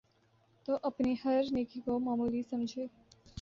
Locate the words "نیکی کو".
1.51-1.99